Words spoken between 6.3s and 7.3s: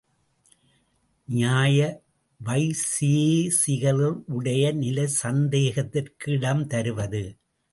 இடம் தருவது.